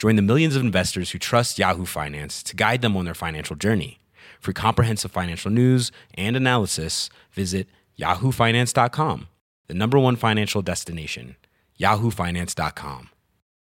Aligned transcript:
Join 0.00 0.16
the 0.16 0.22
millions 0.22 0.56
of 0.56 0.62
investors 0.62 1.10
who 1.10 1.18
trust 1.18 1.58
Yahoo 1.58 1.84
Finance 1.84 2.42
to 2.44 2.56
guide 2.56 2.80
them 2.80 2.96
on 2.96 3.04
their 3.04 3.14
financial 3.14 3.54
journey. 3.54 3.98
For 4.40 4.54
comprehensive 4.54 5.10
financial 5.10 5.50
news 5.50 5.92
and 6.14 6.36
analysis, 6.36 7.10
visit 7.32 7.68
yahoofinance.com, 7.98 9.28
the 9.66 9.74
number 9.74 9.98
one 9.98 10.16
financial 10.16 10.62
destination, 10.62 11.36
yahoofinance.com. 11.78 13.10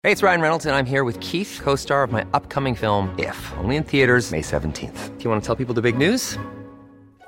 Hey, 0.04 0.14
it's 0.14 0.24
Ryan 0.24 0.40
Reynolds, 0.40 0.66
and 0.66 0.74
I'm 0.74 0.86
here 0.86 1.04
with 1.04 1.20
Keith, 1.20 1.60
co 1.62 1.76
star 1.76 2.02
of 2.02 2.14
my 2.14 2.26
upcoming 2.34 2.76
film, 2.76 3.14
If, 3.20 3.54
only 3.58 3.76
in 3.76 3.84
theaters, 3.84 4.32
May 4.32 4.42
17th. 4.42 5.18
Do 5.18 5.24
you 5.26 5.30
want 5.30 5.44
to 5.44 5.46
tell 5.46 5.58
people 5.58 5.74
the 5.76 5.82
big 5.82 5.98
news? 5.98 6.38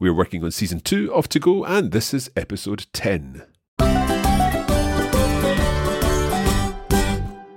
We're 0.00 0.14
working 0.14 0.42
on 0.42 0.50
season 0.50 0.80
two 0.80 1.12
of 1.12 1.28
To 1.28 1.38
Go, 1.38 1.62
and 1.62 1.92
this 1.92 2.14
is 2.14 2.30
episode 2.34 2.86
10. 2.94 3.44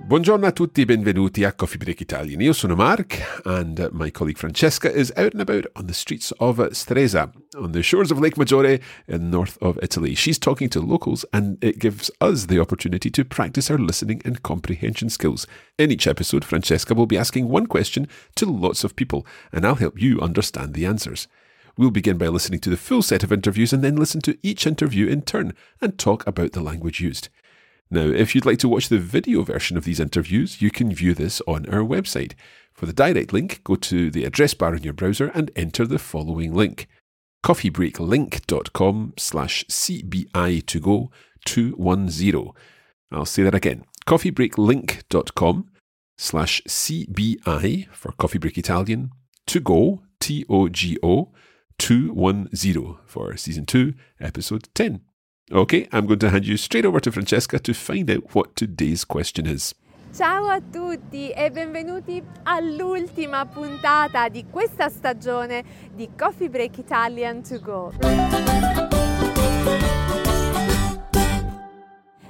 Buongiorno 0.05 0.47
a 0.47 0.51
tutti, 0.51 0.83
benvenuti 0.83 1.45
a 1.45 1.53
Coffee 1.53 1.77
Break 1.77 2.01
Italian. 2.01 2.41
Io 2.41 2.51
sono 2.51 2.75
Mark, 2.75 3.17
and 3.45 3.79
uh, 3.79 3.89
my 3.93 4.11
colleague 4.11 4.37
Francesca 4.37 4.91
is 4.91 5.13
out 5.15 5.31
and 5.31 5.39
about 5.39 5.67
on 5.77 5.87
the 5.87 5.93
streets 5.93 6.33
of 6.41 6.57
Stresa, 6.73 7.31
on 7.55 7.71
the 7.71 7.81
shores 7.81 8.11
of 8.11 8.19
Lake 8.19 8.35
Maggiore 8.35 8.81
in 9.07 9.29
north 9.31 9.57
of 9.61 9.79
Italy. 9.81 10.13
She's 10.13 10.37
talking 10.37 10.67
to 10.71 10.81
locals, 10.81 11.23
and 11.31 11.57
it 11.63 11.79
gives 11.79 12.11
us 12.19 12.47
the 12.47 12.59
opportunity 12.59 13.09
to 13.09 13.23
practice 13.23 13.71
our 13.71 13.77
listening 13.77 14.21
and 14.25 14.43
comprehension 14.43 15.09
skills. 15.09 15.47
In 15.77 15.91
each 15.91 16.07
episode, 16.07 16.43
Francesca 16.43 16.93
will 16.93 17.07
be 17.07 17.17
asking 17.17 17.47
one 17.47 17.67
question 17.67 18.09
to 18.35 18.45
lots 18.45 18.83
of 18.83 18.97
people, 18.97 19.25
and 19.53 19.65
I'll 19.65 19.75
help 19.75 20.01
you 20.01 20.19
understand 20.19 20.73
the 20.73 20.85
answers. 20.85 21.29
We'll 21.77 21.91
begin 21.91 22.17
by 22.17 22.27
listening 22.27 22.59
to 22.61 22.69
the 22.69 22.77
full 22.77 23.01
set 23.01 23.23
of 23.23 23.31
interviews 23.31 23.73
and 23.73 23.83
then 23.83 23.95
listen 23.95 24.21
to 24.21 24.37
each 24.43 24.67
interview 24.67 25.07
in 25.07 25.23
turn 25.23 25.53
and 25.81 25.97
talk 25.97 26.25
about 26.27 26.51
the 26.51 26.61
language 26.61 26.99
used. 26.99 27.29
Now, 27.89 28.05
if 28.05 28.33
you'd 28.35 28.45
like 28.45 28.59
to 28.59 28.69
watch 28.69 28.89
the 28.89 28.99
video 28.99 29.43
version 29.43 29.77
of 29.77 29.83
these 29.83 29.99
interviews, 29.99 30.61
you 30.61 30.71
can 30.71 30.93
view 30.93 31.13
this 31.13 31.41
on 31.47 31.67
our 31.67 31.81
website. 31.81 32.33
For 32.73 32.85
the 32.85 32.93
direct 32.93 33.33
link, 33.33 33.63
go 33.63 33.75
to 33.75 34.11
the 34.11 34.23
address 34.23 34.53
bar 34.53 34.75
in 34.75 34.83
your 34.83 34.93
browser 34.93 35.31
and 35.33 35.51
enter 35.55 35.85
the 35.85 35.99
following 35.99 36.53
link 36.53 36.87
coffeebreaklink.com 37.43 39.13
slash 39.17 39.65
CBI 39.65 40.65
to 40.65 40.79
go 40.79 41.11
210. 41.45 42.51
I'll 43.11 43.25
say 43.25 43.43
that 43.43 43.53
again 43.53 43.83
coffeebreaklink.com 44.07 45.69
slash 46.17 46.61
CBI 46.67 47.87
for 47.93 48.11
Coffee 48.13 48.37
Break 48.37 48.57
Italian 48.57 49.11
to 49.47 49.59
go, 49.59 50.03
T 50.19 50.45
O 50.49 50.69
G 50.69 50.97
O 51.03 51.31
210 51.77 52.97
for 53.05 53.35
season 53.37 53.65
2, 53.65 53.93
episode 54.19 54.69
10. 54.73 55.01
Okay, 55.51 55.87
I'm 55.91 56.05
going 56.05 56.19
to 56.19 56.29
hand 56.29 56.45
you 56.45 56.57
straight 56.57 56.85
over 56.85 56.99
to 56.99 57.11
Francesca 57.11 57.59
to 57.59 57.73
find 57.73 58.09
out 58.09 58.33
what 58.33 58.55
today's 58.55 59.03
question 59.05 59.45
is. 59.45 59.75
Ciao 60.15 60.47
a 60.47 60.61
tutti 60.61 61.31
e 61.31 61.49
benvenuti 61.49 62.21
all'ultima 62.43 63.47
puntata 63.47 64.29
di 64.29 64.45
questa 64.47 64.87
stagione 64.89 65.63
di 65.95 66.09
Coffee 66.15 66.49
Break 66.49 66.77
Italian 66.77 67.41
to 67.41 67.59
Go. 67.59 67.93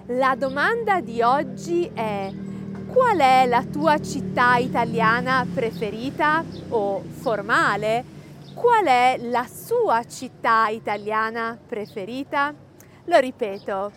La 0.08 0.36
domanda 0.36 1.02
di 1.02 1.22
oggi 1.22 1.90
è 1.94 2.32
qual 2.88 3.18
è 3.18 3.46
la 3.48 3.66
tua 3.66 4.00
città 4.00 4.58
italiana 4.58 5.46
preferita 5.52 6.44
o 6.70 7.02
formale? 7.02 8.13
Qual 8.54 8.86
è 8.86 9.18
la 9.20 9.48
sua 9.48 10.04
città 10.06 10.68
italiana 10.68 11.60
preferita? 11.68 12.54
Lo 13.06 13.18
ripeto, 13.20 13.92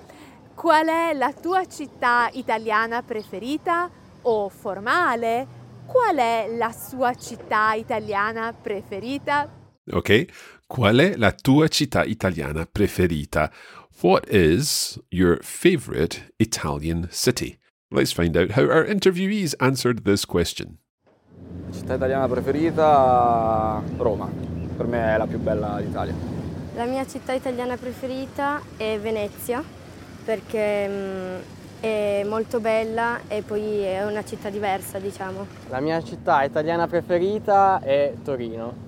qual 0.54 0.86
è 0.86 1.12
la 1.12 1.32
tua 1.32 1.66
città 1.66 2.30
italiana 2.32 3.02
preferita 3.02 3.90
o 4.22 4.48
formale? 4.48 5.46
Qual 5.86 6.16
è 6.16 6.48
la 6.56 6.72
sua 6.72 7.14
città 7.14 7.74
italiana 7.74 8.52
preferita? 8.52 9.48
Ok, 9.92 10.64
qual 10.66 10.96
è 10.96 11.16
la 11.16 11.32
tua 11.32 11.68
città 11.68 12.02
italiana 12.04 12.66
preferita? 12.66 13.52
What 14.02 14.26
is 14.32 14.98
your 15.10 15.38
favorite 15.42 16.32
Italian 16.38 17.08
city? 17.10 17.58
Let's 17.90 18.12
find 18.12 18.36
out 18.36 18.52
how 18.52 18.64
our 18.64 18.84
interviewees 18.84 19.54
answered 19.60 20.04
this 20.04 20.24
question. 20.24 20.78
Città 21.72 21.94
italiana 21.94 22.28
preferita 22.28 23.82
Roma, 23.96 24.28
per 24.76 24.86
me 24.86 25.14
è 25.14 25.16
la 25.16 25.26
più 25.26 25.38
bella 25.38 25.78
d'Italia. 25.80 26.14
La 26.74 26.84
mia 26.84 27.06
città 27.06 27.32
italiana 27.32 27.76
preferita 27.76 28.60
è 28.76 28.98
Venezia 29.00 29.62
perché 30.24 30.88
mm, 30.88 31.34
è 31.80 32.24
molto 32.26 32.60
bella 32.60 33.20
e 33.28 33.42
poi 33.42 33.80
è 33.80 34.04
una 34.04 34.24
città 34.24 34.50
diversa, 34.50 34.98
diciamo. 34.98 35.46
La 35.68 35.80
mia 35.80 36.02
città 36.02 36.42
italiana 36.42 36.86
preferita 36.86 37.80
è 37.80 38.14
Torino 38.22 38.84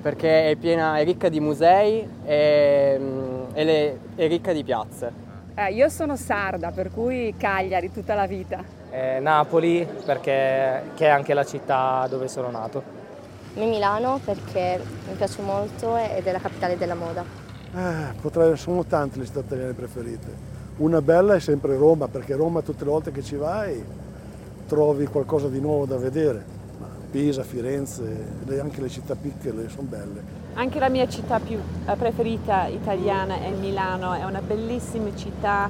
perché 0.00 0.50
è 0.50 0.56
piena, 0.56 0.96
è 0.98 1.04
ricca 1.04 1.28
di 1.28 1.40
musei 1.40 2.08
e, 2.24 2.96
mm, 2.98 3.42
e 3.52 3.64
le- 3.64 3.98
è 4.16 4.26
ricca 4.26 4.52
di 4.52 4.64
piazze. 4.64 5.12
Eh, 5.54 5.72
io 5.72 5.88
sono 5.88 6.16
sarda, 6.16 6.70
per 6.70 6.90
cui 6.90 7.34
Cagliari 7.36 7.92
tutta 7.92 8.14
la 8.14 8.26
vita. 8.26 8.79
Eh, 8.90 9.20
Napoli 9.20 9.86
perché 10.04 10.82
che 10.94 11.06
è 11.06 11.08
anche 11.08 11.32
la 11.34 11.44
città 11.44 12.06
dove 12.08 12.28
sono 12.28 12.50
nato. 12.50 12.82
Me 13.54 13.66
Milano 13.66 14.20
perché 14.24 14.80
mi 15.08 15.14
piace 15.14 15.42
molto 15.42 15.96
ed 15.96 16.26
è 16.26 16.32
la 16.32 16.38
capitale 16.38 16.76
della 16.76 16.94
moda. 16.94 17.24
Eh, 17.74 18.14
potrei- 18.20 18.56
sono 18.56 18.84
tante 18.84 19.18
le 19.18 19.26
città 19.26 19.40
italiane 19.40 19.72
preferite. 19.72 20.48
Una 20.78 21.02
bella 21.02 21.34
è 21.34 21.40
sempre 21.40 21.76
Roma, 21.76 22.08
perché 22.08 22.34
Roma 22.34 22.62
tutte 22.62 22.84
le 22.84 22.90
volte 22.90 23.12
che 23.12 23.22
ci 23.22 23.36
vai 23.36 23.84
trovi 24.66 25.06
qualcosa 25.06 25.48
di 25.48 25.60
nuovo 25.60 25.84
da 25.84 25.96
vedere. 25.96 26.44
Ma 26.78 26.86
Pisa, 27.10 27.42
Firenze, 27.42 28.02
anche 28.60 28.80
le 28.80 28.88
città 28.88 29.14
piccole 29.14 29.68
sono 29.68 29.88
belle. 29.88 30.38
Anche 30.54 30.78
la 30.78 30.88
mia 30.88 31.08
città 31.08 31.38
più 31.40 31.58
eh, 31.58 31.96
preferita 31.96 32.66
italiana 32.66 33.40
è 33.40 33.50
Milano, 33.50 34.14
è 34.14 34.24
una 34.24 34.40
bellissima 34.40 35.14
città. 35.16 35.68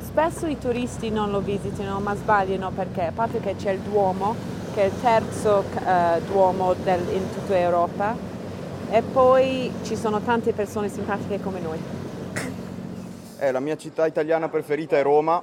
Spesso 0.00 0.46
i 0.46 0.58
turisti 0.58 1.10
non 1.10 1.30
lo 1.30 1.40
visitano, 1.40 2.00
ma 2.00 2.14
sbagliano 2.14 2.70
perché, 2.70 3.06
a 3.06 3.12
parte 3.12 3.40
che 3.40 3.54
c'è 3.56 3.70
il 3.72 3.80
Duomo, 3.80 4.34
che 4.74 4.82
è 4.82 4.84
il 4.86 5.00
terzo 5.00 5.64
uh, 5.74 6.20
Duomo 6.26 6.74
del, 6.74 7.00
in 7.12 7.32
tutta 7.32 7.58
Europa, 7.58 8.16
e 8.90 9.02
poi 9.02 9.72
ci 9.82 9.96
sono 9.96 10.20
tante 10.20 10.52
persone 10.52 10.88
simpatiche 10.88 11.40
come 11.40 11.60
noi. 11.60 11.78
Eh, 13.38 13.50
la 13.50 13.60
mia 13.60 13.76
città 13.76 14.06
italiana 14.06 14.48
preferita 14.48 14.96
è 14.96 15.02
Roma, 15.02 15.42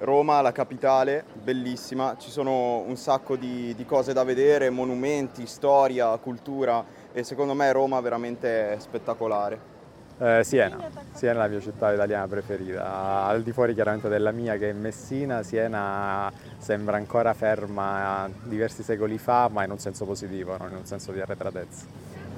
Roma, 0.00 0.40
la 0.40 0.52
capitale, 0.52 1.24
bellissima, 1.40 2.16
ci 2.18 2.30
sono 2.30 2.78
un 2.78 2.96
sacco 2.96 3.36
di, 3.36 3.74
di, 3.76 3.84
cose 3.84 4.12
da 4.12 4.22
vedere, 4.24 4.70
monumenti, 4.70 5.46
storia, 5.46 6.16
cultura 6.18 6.84
e 7.12 7.24
secondo 7.24 7.54
me 7.54 7.70
Roma 7.72 7.98
è 7.98 8.02
veramente 8.02 8.76
spettacolare. 8.78 9.77
Eh, 10.20 10.42
Siena, 10.42 10.76
Siena 11.12 11.34
è 11.34 11.38
la 11.38 11.48
mia 11.48 11.60
città 11.60 11.92
italiana 11.92 12.26
preferita, 12.26 13.24
al 13.26 13.42
di 13.44 13.52
fuori 13.52 13.72
chiaramente 13.72 14.08
della 14.08 14.32
mia 14.32 14.56
che 14.56 14.70
è 14.70 14.72
Messina, 14.72 15.44
Siena 15.44 16.28
sembra 16.56 16.96
ancora 16.96 17.32
ferma 17.34 18.28
diversi 18.42 18.82
secoli 18.82 19.16
fa 19.16 19.48
ma 19.48 19.62
in 19.62 19.70
un 19.70 19.78
senso 19.78 20.04
positivo, 20.04 20.56
non 20.58 20.70
in 20.70 20.76
un 20.78 20.86
senso 20.86 21.12
di 21.12 21.20
arretratezza. 21.20 21.86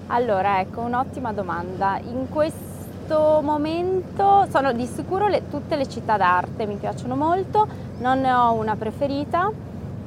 Allora 0.08 0.60
ecco 0.60 0.82
un'ottima 0.82 1.32
domanda, 1.32 1.98
in 2.02 2.28
questo 2.28 3.40
momento 3.42 4.46
sono 4.50 4.72
di 4.74 4.84
sicuro 4.84 5.28
le, 5.28 5.48
tutte 5.48 5.74
le 5.76 5.88
città 5.88 6.18
d'arte 6.18 6.66
mi 6.66 6.76
piacciono 6.76 7.16
molto, 7.16 7.66
non 8.00 8.20
ne 8.20 8.30
ho 8.30 8.52
una 8.52 8.76
preferita 8.76 9.50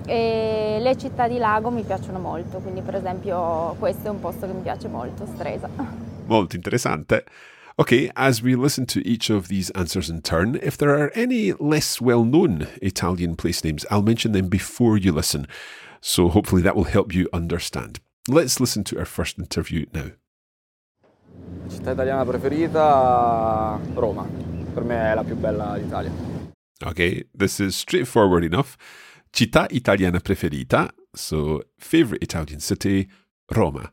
e 0.05 0.77
le 0.79 0.95
città 0.97 1.27
di 1.27 1.39
lago 1.39 1.71
mi 1.71 1.81
piacciono 1.81 2.19
molto, 2.19 2.59
quindi 2.59 2.81
per 2.81 2.93
esempio 2.95 3.75
questo 3.79 4.09
è 4.09 4.11
un 4.11 4.19
posto 4.19 4.45
che 4.45 4.53
mi 4.53 4.61
piace 4.61 4.87
molto, 4.87 5.25
Stresa. 5.25 5.67
Molto 6.25 6.55
interessante. 6.55 7.25
Okay, 7.79 8.11
as 8.15 8.43
we 8.43 8.55
listen 8.55 8.85
to 8.85 9.05
each 9.07 9.31
of 9.31 9.47
these 9.47 9.71
answers 9.71 10.07
in 10.07 10.21
turn, 10.21 10.59
if 10.61 10.77
there 10.77 10.91
are 10.91 11.11
any 11.15 11.53
less 11.53 11.99
well 11.99 12.23
known 12.23 12.67
Italian 12.83 13.35
place 13.35 13.63
names, 13.63 13.83
I'll 13.89 14.03
mention 14.03 14.31
them 14.31 14.47
before 14.47 14.95
you 14.95 15.11
listen. 15.11 15.47
So 15.99 16.29
hopefully 16.29 16.61
that 16.61 16.75
will 16.75 16.83
help 16.83 17.15
you 17.15 17.27
understand. 17.33 17.99
Let's 18.27 18.59
listen 18.59 18.83
to 18.85 18.99
our 18.99 19.05
first 19.05 19.39
interview 19.39 19.87
now. 19.91 20.11
Città 21.67 21.91
italiana 21.91 22.25
preferita? 22.25 23.79
Roma. 23.95 24.27
Per 24.73 24.83
me 24.83 25.11
è 25.11 25.15
la 25.15 25.23
più 25.23 25.35
bella 25.35 25.77
d'Italia. 25.77 26.11
Okay, 26.85 27.23
this 27.33 27.59
is 27.59 27.75
straightforward 27.75 28.43
enough. 28.43 28.77
Città 29.31 29.67
italiana 29.71 30.19
preferita, 30.19 30.91
so 31.15 31.63
favorite 31.79 32.21
Italian 32.21 32.59
city, 32.59 33.07
Roma. 33.49 33.91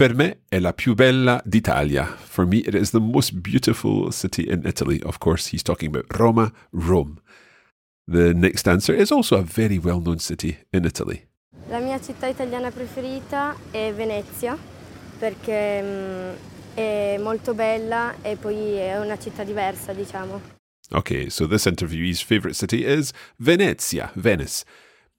Per 0.00 0.14
me 0.14 0.44
è 0.48 0.58
la 0.58 0.72
più 0.72 0.94
bella 0.94 1.42
d'Italia. 1.44 2.06
For 2.06 2.46
me, 2.46 2.56
it 2.56 2.72
is 2.72 2.90
the 2.90 2.98
most 2.98 3.34
beautiful 3.34 4.10
city 4.10 4.50
in 4.50 4.62
Italy. 4.64 4.98
Of 5.04 5.18
course, 5.18 5.50
he's 5.50 5.62
talking 5.62 5.94
about 5.94 6.06
Roma, 6.18 6.50
Rome. 6.72 7.20
The 8.06 8.32
next 8.32 8.66
answer 8.66 8.94
is 8.94 9.10
also 9.10 9.36
a 9.36 9.42
very 9.42 9.76
well 9.76 10.00
known 10.00 10.18
city 10.18 10.56
in 10.72 10.86
Italy. 10.86 11.28
La 11.68 11.80
mia 11.80 12.00
città 12.00 12.28
italiana 12.28 12.70
preferita 12.70 13.54
è 13.70 13.92
Venezia 13.94 14.56
perché 15.18 15.82
mm, 15.82 16.30
è 16.72 17.18
molto 17.18 17.52
bella 17.52 18.14
e 18.22 18.36
poi 18.36 18.76
è 18.76 18.98
una 18.98 19.18
città 19.18 19.44
diversa, 19.44 19.92
diciamo. 19.92 20.40
Ok, 20.92 21.26
so 21.28 21.46
this 21.46 21.66
interviewee's 21.66 22.22
favorite 22.22 22.54
city 22.54 22.86
is 22.86 23.12
Venezia, 23.36 24.10
Venice. 24.14 24.64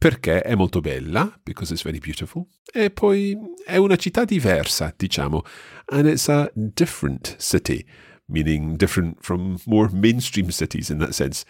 Perché 0.02 0.42
è 0.42 0.56
molto 0.56 0.80
bella, 0.80 1.32
because 1.44 1.72
it's 1.72 1.84
very 1.84 2.00
beautiful, 2.00 2.48
e 2.74 2.90
poi 2.90 3.38
è 3.64 3.78
una 3.78 3.98
città 3.98 4.26
diversa, 4.26 4.92
diciamo, 4.98 5.44
and 5.90 6.08
it's 6.08 6.28
a 6.28 6.52
different 6.56 7.36
city, 7.38 7.86
meaning 8.26 8.78
different 8.78 9.18
from 9.22 9.60
more 9.68 9.92
mainstream 9.94 10.50
cities 10.50 10.90
in 10.90 10.98
that 10.98 11.12
sense. 11.12 11.46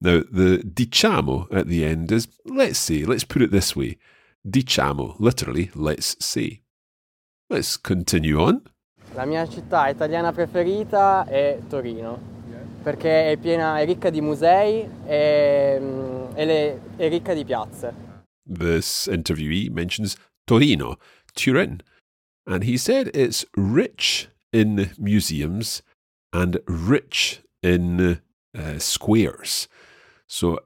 Now, 0.00 0.22
the 0.30 0.60
diciamo 0.62 1.48
at 1.50 1.68
the 1.68 1.86
end 1.86 2.10
is 2.10 2.28
let's 2.44 2.78
say, 2.78 3.02
let's 3.02 3.24
put 3.24 3.40
it 3.40 3.50
this 3.50 3.74
way. 3.74 3.96
Diciamo, 4.42 5.16
literally, 5.18 5.70
let's 5.74 6.16
say. 6.18 6.62
Let's 7.48 7.80
continue 7.80 8.34
on. 8.34 8.60
La 9.14 9.24
mia 9.24 9.48
città 9.48 9.88
italiana 9.88 10.32
preferita 10.32 11.24
è 11.24 11.60
Torino, 11.66 12.20
perché 12.82 13.32
è 13.32 13.38
piena, 13.38 13.78
è 13.78 13.86
ricca 13.86 14.10
di 14.10 14.20
musei 14.20 14.86
e, 15.06 15.78
mm, 15.80 16.15
e 16.36 16.44
le, 16.44 16.80
è 16.96 17.08
ricca 17.08 17.34
di 17.34 17.44
piazze. 17.44 17.94
This 18.44 19.08
interviewee 19.08 19.70
mentions 19.70 20.16
Torino, 20.46 20.98
Turin, 21.34 21.80
and 22.46 22.64
he 22.64 22.76
said 22.76 23.10
it's 23.14 23.44
rich 23.56 24.28
in 24.52 24.90
museums 24.98 25.82
and 26.32 26.60
rich 26.66 27.42
in 27.62 28.20
uh, 28.56 28.78
squares. 28.78 29.68
So 30.28 30.60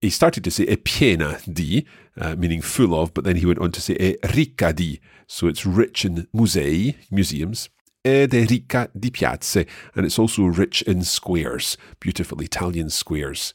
he 0.00 0.10
started 0.10 0.44
to 0.44 0.50
say 0.50 0.66
è 0.66 0.76
piena 0.76 1.40
di, 1.46 1.86
uh, 2.20 2.36
meaning 2.36 2.60
full 2.60 2.94
of, 2.94 3.12
but 3.14 3.24
then 3.24 3.36
he 3.36 3.46
went 3.46 3.58
on 3.58 3.72
to 3.72 3.80
say 3.80 3.94
è 3.94 4.16
ricca 4.34 4.72
di. 4.72 5.00
So 5.26 5.48
it's 5.48 5.64
rich 5.64 6.04
in 6.04 6.28
musei, 6.32 6.96
museums, 7.10 7.70
ed 8.04 8.34
è 8.34 8.46
ricca 8.46 8.90
di 8.94 9.10
piazze, 9.10 9.66
and 9.94 10.04
it's 10.04 10.18
also 10.18 10.44
rich 10.44 10.82
in 10.82 11.02
squares, 11.02 11.78
beautiful 11.98 12.42
Italian 12.42 12.90
squares. 12.90 13.54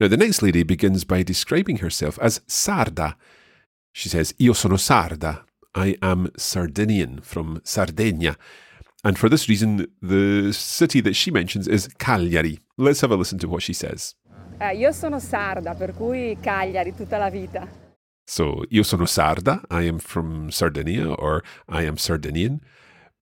Now, 0.00 0.06
the 0.06 0.16
next 0.16 0.42
lady 0.42 0.62
begins 0.62 1.04
by 1.04 1.24
describing 1.24 1.78
herself 1.78 2.20
as 2.22 2.38
sarda. 2.46 3.16
She 3.92 4.08
says, 4.08 4.32
Io 4.40 4.52
sono 4.52 4.76
sarda. 4.76 5.42
I 5.74 5.96
am 6.00 6.30
Sardinian 6.36 7.20
from 7.20 7.60
Sardinia. 7.64 8.36
And 9.02 9.18
for 9.18 9.28
this 9.28 9.48
reason, 9.48 9.88
the 10.00 10.52
city 10.52 11.00
that 11.00 11.14
she 11.14 11.32
mentions 11.32 11.66
is 11.66 11.88
Cagliari. 11.98 12.60
Let's 12.76 13.00
have 13.00 13.10
a 13.10 13.16
listen 13.16 13.38
to 13.40 13.48
what 13.48 13.62
she 13.62 13.72
says. 13.72 14.14
Eh, 14.60 14.76
io 14.76 14.92
sono 14.92 15.18
sarda, 15.18 15.74
per 15.74 15.92
cui 15.94 16.36
Cagliari 16.40 16.94
tutta 16.94 17.18
la 17.18 17.30
vita. 17.30 17.68
So, 18.24 18.64
io 18.70 18.84
sono 18.84 19.04
sarda. 19.04 19.62
I 19.68 19.82
am 19.82 19.98
from 19.98 20.50
Sardinia, 20.50 21.12
or 21.12 21.42
I 21.68 21.82
am 21.82 21.96
Sardinian. 21.96 22.60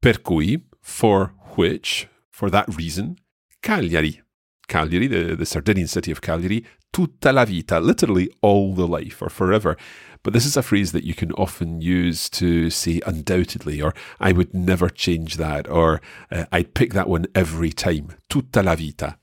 Per 0.02 0.22
cui, 0.22 0.62
for 0.82 1.34
which, 1.56 2.10
for 2.32 2.50
that 2.50 2.66
reason, 2.76 3.18
Cagliari. 3.62 4.25
Cagliari, 4.68 5.08
the, 5.08 5.36
the 5.36 5.46
Sardinian 5.46 5.88
city 5.88 6.12
of 6.12 6.22
Cagliari, 6.22 6.66
tutta 6.92 7.32
la 7.32 7.46
vita, 7.46 7.80
literally 7.80 8.30
all 8.42 8.74
the 8.74 8.88
life 8.88 9.22
or 9.22 9.30
forever. 9.30 9.78
But 10.24 10.34
this 10.34 10.46
is 10.46 10.58
a 10.58 10.64
phrase 10.64 10.92
that 10.92 11.04
you 11.04 11.14
can 11.14 11.32
often 11.34 11.82
use 11.82 12.30
to 12.32 12.70
say 12.72 13.00
undoubtedly, 13.06 13.80
or 13.82 13.94
I 14.20 14.32
would 14.32 14.54
never 14.54 14.90
change 14.90 15.38
that, 15.38 15.70
or 15.70 16.02
uh, 16.32 16.46
I'd 16.52 16.74
pick 16.74 16.94
that 16.94 17.08
one 17.08 17.28
every 17.36 17.72
time. 17.72 18.08
Tutta 18.28 18.64
la 18.64 18.76
vita. 18.76 19.18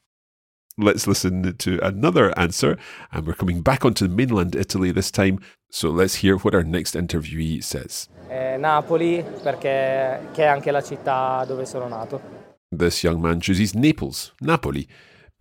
Let's 0.78 1.06
listen 1.06 1.56
to 1.56 1.78
another 1.84 2.32
answer, 2.38 2.78
and 3.10 3.26
we're 3.26 3.34
coming 3.34 3.62
back 3.62 3.84
onto 3.84 4.06
mainland 4.06 4.54
Italy 4.54 4.92
this 4.92 5.10
time. 5.10 5.40
So 5.70 5.90
let's 5.90 6.16
hear 6.16 6.36
what 6.36 6.54
our 6.54 6.62
next 6.62 6.94
interviewee 6.94 7.62
says. 7.64 8.08
Eh, 8.28 8.56
Napoli 8.58 9.24
perché 9.42 10.28
che 10.32 10.44
è 10.44 10.46
anche 10.46 10.70
la 10.70 10.82
città 10.82 11.44
dove 11.46 11.66
sono 11.66 11.88
nato. 11.88 12.20
This 12.70 13.02
young 13.02 13.20
man 13.20 13.40
chooses 13.40 13.74
Naples, 13.74 14.32
Napoli, 14.40 14.86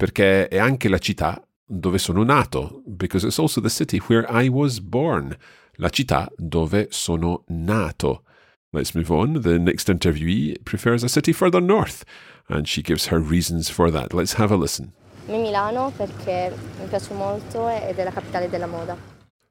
perché 0.01 0.47
è 0.47 0.57
anche 0.57 0.89
la 0.89 0.97
città 0.97 1.39
dove 1.63 1.99
sono 1.99 2.23
nato, 2.23 2.81
because 2.87 3.23
it's 3.23 3.37
also 3.37 3.61
the 3.61 3.69
city 3.69 4.01
where 4.07 4.25
I 4.27 4.47
was 4.47 4.79
born, 4.79 5.37
la 5.73 5.89
città 5.89 6.27
dove 6.37 6.87
sono 6.89 7.43
nato. 7.49 8.23
Let's 8.71 8.95
move 8.95 9.11
on. 9.11 9.39
The 9.39 9.59
next 9.59 9.89
interviewee 9.89 10.57
prefers 10.63 11.03
a 11.03 11.07
city 11.07 11.33
further 11.33 11.61
north, 11.61 12.01
and 12.47 12.65
she 12.65 12.81
gives 12.81 13.09
her 13.09 13.21
reasons 13.21 13.69
for 13.69 13.91
that. 13.91 14.11
Let's 14.11 14.33
have 14.39 14.51
a 14.51 14.57
listen. 14.57 14.91
Milano 15.27 15.91
perché 15.95 16.51
mi 16.79 16.87
piace 16.87 17.13
molto 17.13 17.69
ed 17.69 17.99
è 17.99 18.03
la 18.03 18.11
capitale 18.11 18.49
della 18.49 18.65
moda. 18.65 18.97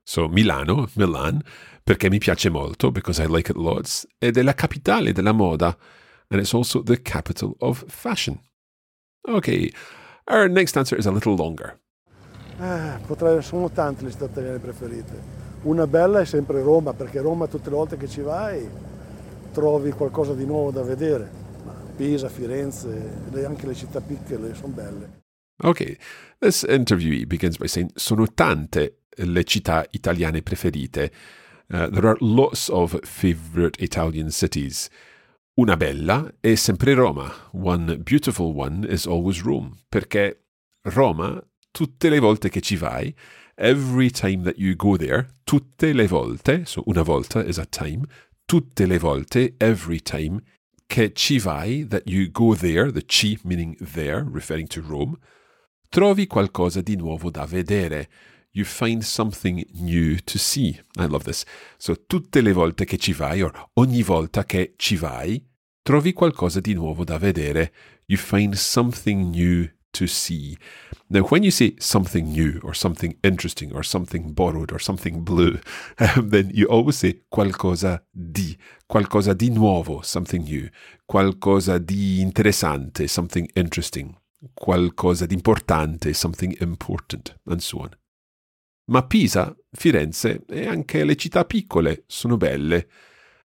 So 0.02 0.26
Milano, 0.26 0.88
Milan, 0.94 1.40
perché 1.84 2.10
mi 2.10 2.18
piace 2.18 2.50
molto, 2.50 2.90
because 2.90 3.22
I 3.22 3.28
like 3.28 3.52
it 3.52 3.56
lots, 3.56 4.04
ed 4.18 4.36
è 4.36 4.42
la 4.42 4.54
capitale 4.54 5.12
della 5.12 5.30
moda, 5.30 5.78
and 6.26 6.40
it's 6.40 6.54
also 6.54 6.82
the 6.82 7.00
capital 7.00 7.54
of 7.60 7.84
fashion. 7.86 8.40
Okay, 9.22 9.70
our 10.26 10.48
next 10.48 10.76
answer 10.76 10.98
is 10.98 11.06
a 11.06 11.10
little 11.10 11.34
longer. 11.34 11.78
Eh, 12.60 12.98
potrei, 13.06 13.42
sono 13.42 13.70
tante 13.70 14.04
le 14.04 14.10
città 14.10 14.26
italiane 14.26 14.58
preferite. 14.58 15.38
Una 15.62 15.86
bella 15.86 16.20
è 16.20 16.24
sempre 16.24 16.62
Roma, 16.62 16.92
perché 16.92 17.20
Roma 17.20 17.46
tutte 17.46 17.70
le 17.70 17.76
volte 17.76 17.96
che 17.96 18.08
ci 18.08 18.20
vai 18.20 18.68
trovi 19.52 19.90
qualcosa 19.90 20.34
di 20.34 20.44
nuovo 20.44 20.70
da 20.70 20.82
vedere. 20.82 21.28
Pisa, 21.96 22.28
Firenze, 22.28 23.28
anche 23.44 23.66
le 23.66 23.74
città 23.74 24.00
piccole 24.00 24.54
sono 24.54 24.72
belle. 24.72 25.18
Okay, 25.62 25.98
this 26.38 26.62
interviewee 26.62 27.26
begins 27.26 27.58
by 27.58 27.66
saying 27.66 27.90
sono 27.94 28.26
tante 28.32 29.00
le 29.16 29.44
città 29.44 29.84
italiane 29.90 30.40
preferite. 30.42 31.12
Uh, 31.70 31.88
there 31.90 32.08
are 32.08 32.16
lots 32.20 32.68
of 32.70 32.98
favorite 33.02 33.76
Italian 33.82 34.30
cities. 34.30 34.88
Una 35.60 35.76
bella 35.76 36.36
è 36.40 36.54
sempre 36.54 36.94
Roma. 36.94 37.30
One 37.52 37.98
beautiful 37.98 38.54
one 38.56 38.86
is 38.88 39.04
always 39.04 39.42
Rome. 39.42 39.72
Perché 39.90 40.46
Roma, 40.84 41.38
tutte 41.70 42.08
le 42.08 42.18
volte 42.18 42.48
che 42.48 42.62
ci 42.62 42.76
vai, 42.76 43.14
every 43.56 44.10
time 44.10 44.42
that 44.44 44.56
you 44.56 44.74
go 44.74 44.96
there, 44.96 45.34
tutte 45.44 45.92
le 45.92 46.06
volte, 46.06 46.64
so 46.64 46.82
una 46.86 47.02
volta 47.02 47.44
is 47.44 47.58
a 47.58 47.66
time, 47.66 48.06
tutte 48.46 48.86
le 48.86 48.96
volte, 48.98 49.56
every 49.58 50.00
time, 50.00 50.40
che 50.86 51.12
ci 51.12 51.38
vai, 51.38 51.86
that 51.86 52.06
you 52.06 52.30
go 52.30 52.54
there, 52.54 52.90
the 52.90 53.04
ci 53.04 53.38
meaning 53.44 53.76
there, 53.92 54.24
referring 54.26 54.66
to 54.66 54.80
Rome, 54.80 55.18
trovi 55.90 56.26
qualcosa 56.26 56.80
di 56.80 56.96
nuovo 56.96 57.30
da 57.30 57.44
vedere. 57.44 58.08
You 58.52 58.64
find 58.64 59.02
something 59.02 59.62
new 59.74 60.16
to 60.24 60.38
see. 60.38 60.80
I 60.96 61.06
love 61.06 61.22
this. 61.22 61.44
So, 61.76 62.06
tutte 62.06 62.40
le 62.40 62.52
volte 62.52 62.86
che 62.86 62.96
ci 62.96 63.12
vai, 63.12 63.42
or 63.42 63.52
ogni 63.74 64.02
volta 64.02 64.44
che 64.44 64.72
ci 64.76 64.96
vai, 64.96 65.48
trovi 65.90 66.12
qualcosa 66.12 66.60
di 66.60 66.72
nuovo 66.72 67.02
da 67.02 67.18
vedere. 67.18 67.72
You 68.06 68.16
find 68.16 68.54
something 68.54 69.30
new 69.30 69.68
to 69.90 70.06
see. 70.06 70.56
Now, 71.08 71.26
when 71.28 71.42
you 71.42 71.50
say 71.50 71.74
something 71.78 72.30
new 72.30 72.60
or 72.62 72.76
something 72.76 73.16
interesting 73.22 73.72
or 73.72 73.84
something 73.84 74.32
borrowed 74.32 74.70
or 74.70 74.80
something 74.80 75.24
blue, 75.24 75.58
um, 75.98 76.28
then 76.28 76.48
you 76.54 76.68
always 76.68 76.96
say 76.96 77.24
qualcosa 77.28 78.04
di, 78.08 78.56
qualcosa 78.86 79.34
di 79.34 79.50
nuovo, 79.50 80.00
something 80.02 80.44
new, 80.44 80.68
qualcosa 81.04 81.78
di 81.78 82.20
interessante, 82.20 83.08
something 83.08 83.50
interesting, 83.54 84.14
qualcosa 84.54 85.26
di 85.26 85.34
importante, 85.34 86.12
something 86.12 86.56
important, 86.60 87.36
and 87.46 87.58
so 87.58 87.78
on. 87.78 87.90
Ma 88.92 89.02
Pisa, 89.02 89.56
Firenze 89.72 90.44
e 90.48 90.68
anche 90.68 91.02
le 91.02 91.16
città 91.16 91.44
piccole 91.44 92.04
sono 92.06 92.36
belle. 92.36 92.86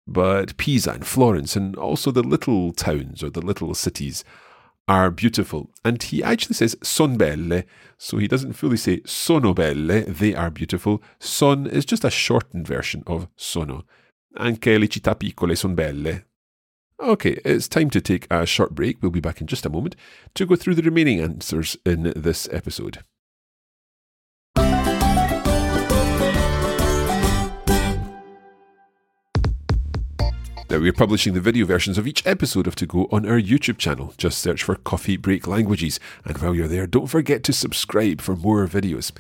But 0.06 0.56
Pisa 0.56 0.92
and 0.92 1.06
Florence 1.06 1.56
and 1.56 1.76
also 1.76 2.10
the 2.10 2.22
little 2.22 2.72
towns 2.72 3.22
or 3.22 3.30
the 3.30 3.40
little 3.40 3.74
cities 3.74 4.24
are 4.88 5.10
beautiful. 5.10 5.70
And 5.84 6.02
he 6.02 6.22
actually 6.22 6.54
says 6.54 6.76
son 6.82 7.16
belle, 7.16 7.62
so 7.98 8.18
he 8.18 8.28
doesn't 8.28 8.52
fully 8.52 8.76
say 8.76 9.02
sono 9.04 9.52
belle, 9.52 10.04
they 10.06 10.34
are 10.34 10.50
beautiful. 10.50 11.02
Son 11.18 11.66
is 11.66 11.84
just 11.84 12.04
a 12.04 12.10
shortened 12.10 12.68
version 12.68 13.02
of 13.06 13.26
sono. 13.36 13.84
Anche 14.36 14.78
le 14.78 14.86
città 14.86 15.18
piccole 15.18 15.56
son 15.56 15.74
belle. 15.74 16.22
Okay, 16.98 17.38
it's 17.44 17.68
time 17.68 17.90
to 17.90 18.00
take 18.00 18.26
a 18.30 18.46
short 18.46 18.74
break. 18.74 19.02
We'll 19.02 19.10
be 19.10 19.20
back 19.20 19.40
in 19.40 19.46
just 19.46 19.66
a 19.66 19.70
moment 19.70 19.96
to 20.34 20.46
go 20.46 20.56
through 20.56 20.76
the 20.76 20.82
remaining 20.82 21.20
answers 21.20 21.76
in 21.84 22.12
this 22.16 22.48
episode. 22.50 23.00
Now, 30.68 30.78
we're 30.78 30.92
publishing 30.92 31.34
the 31.34 31.40
video 31.40 31.64
versions 31.64 31.96
of 31.96 32.08
each 32.08 32.26
episode 32.26 32.66
of 32.66 32.74
To 32.76 32.86
Go 32.86 33.08
on 33.12 33.24
our 33.24 33.40
YouTube 33.40 33.78
channel. 33.78 34.12
Just 34.18 34.40
search 34.40 34.64
for 34.64 34.74
Coffee 34.74 35.16
Break 35.16 35.46
Languages. 35.46 36.00
And 36.24 36.36
while 36.38 36.56
you're 36.56 36.66
there, 36.66 36.88
don't 36.88 37.06
forget 37.06 37.44
to 37.44 37.52
subscribe 37.52 38.20
for 38.20 38.34
more 38.34 38.66
videos. 38.66 39.12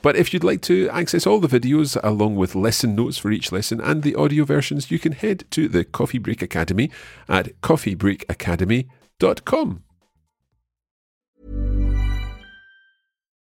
But 0.00 0.16
if 0.16 0.32
you'd 0.32 0.42
like 0.42 0.62
to 0.62 0.88
access 0.88 1.26
all 1.26 1.38
the 1.38 1.48
videos 1.48 2.02
along 2.02 2.36
with 2.36 2.54
lesson 2.54 2.94
notes 2.94 3.18
for 3.18 3.30
each 3.30 3.52
lesson 3.52 3.78
and 3.78 4.02
the 4.02 4.14
audio 4.14 4.44
versions, 4.44 4.90
you 4.90 4.98
can 4.98 5.12
head 5.12 5.44
to 5.50 5.68
the 5.68 5.84
Coffee 5.84 6.16
Break 6.16 6.40
Academy 6.40 6.90
at 7.28 7.60
coffeebreakacademy.com. 7.60 9.82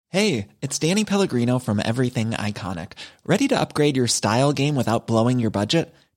Hey, 0.08 0.48
it's 0.62 0.80
Danny 0.80 1.04
Pellegrino 1.04 1.60
from 1.60 1.82
Everything 1.84 2.32
Iconic. 2.32 2.94
Ready 3.26 3.50
to 3.50 3.60
upgrade 3.60 3.98
your 3.98 4.08
style 4.08 4.54
game 4.54 4.76
without 4.76 5.06
blowing 5.06 5.40
your 5.40 5.52
budget? 5.52 5.94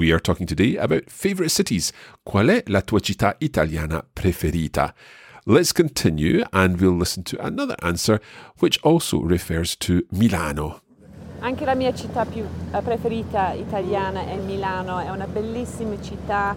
We 0.00 0.12
are 0.12 0.18
talking 0.18 0.46
today 0.46 0.78
about 0.78 1.10
favourite 1.10 1.50
cities. 1.50 1.92
Qual 2.24 2.48
è 2.48 2.62
la 2.68 2.80
tua 2.80 3.00
città 3.00 3.34
italiana 3.36 4.02
preferita? 4.10 4.94
Let's 5.44 5.72
continue 5.74 6.42
and 6.52 6.80
we'll 6.80 6.96
listen 6.96 7.22
to 7.24 7.36
another 7.38 7.74
answer 7.82 8.18
which 8.60 8.78
also 8.82 9.20
refers 9.20 9.76
to 9.76 10.00
Milano. 10.12 10.80
Anche 11.40 11.66
la 11.66 11.74
mia 11.74 11.92
città 11.92 12.24
più 12.24 12.42
eh, 12.42 12.80
preferita 12.80 13.52
italiana 13.52 14.24
è 14.24 14.36
Milano, 14.38 15.00
è 15.00 15.10
una 15.10 15.26
bellissima 15.26 16.00
città. 16.00 16.56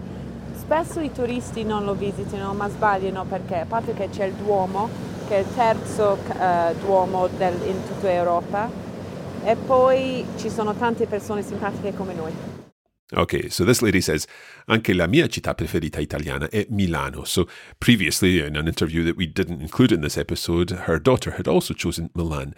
Spesso 0.54 1.00
i 1.00 1.12
turisti 1.12 1.64
non 1.64 1.84
lo 1.84 1.92
visitano, 1.92 2.54
ma 2.54 2.70
sbagliano 2.70 3.26
perché 3.26 3.58
a 3.58 3.66
parte 3.66 3.92
che 3.92 4.08
c'è 4.08 4.24
il 4.24 4.32
Duomo, 4.32 4.88
che 5.28 5.36
è 5.36 5.38
il 5.40 5.54
terzo 5.54 6.16
eh, 6.40 6.74
Duomo 6.80 7.28
del, 7.28 7.60
in 7.66 7.84
tutta 7.86 8.10
Europa, 8.10 8.70
e 9.44 9.54
poi 9.56 10.24
ci 10.38 10.48
sono 10.48 10.72
tante 10.72 11.04
persone 11.04 11.42
simpatiche 11.42 11.92
come 11.92 12.14
noi. 12.14 12.62
Okay, 13.12 13.50
so 13.50 13.64
this 13.64 13.82
lady 13.82 14.00
says, 14.00 14.26
anche 14.66 14.94
la 14.94 15.06
mia 15.06 15.28
città 15.28 15.54
preferita 15.54 16.00
italiana 16.00 16.48
è 16.48 16.66
Milano. 16.70 17.24
So 17.24 17.46
previously, 17.78 18.40
in 18.40 18.56
an 18.56 18.66
interview 18.66 19.04
that 19.04 19.16
we 19.16 19.26
didn't 19.26 19.60
include 19.60 19.92
in 19.92 20.00
this 20.00 20.16
episode, 20.16 20.70
her 20.86 20.98
daughter 20.98 21.34
had 21.36 21.46
also 21.46 21.74
chosen 21.74 22.10
Milan. 22.14 22.54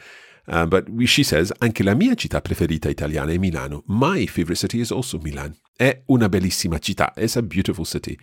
Uh, 0.47 0.65
but 0.65 0.89
we, 0.89 1.07
she 1.07 1.25
says, 1.25 1.53
anche 1.59 1.83
la 1.83 1.95
mia 1.95 2.15
città 2.15 2.41
preferita 2.41 2.89
italiana 2.89 3.33
è 3.33 3.39
Milano. 3.39 3.83
My 3.89 4.27
favorite 4.27 4.59
city 4.59 4.79
is 4.79 4.93
also 4.93 5.19
Milan. 5.19 5.57
È 5.77 6.03
una 6.07 6.29
bellissima 6.29 6.79
città. 6.79 7.13
It's 7.17 7.37
a 7.37 7.43
beautiful 7.43 7.85
city. 7.85 8.17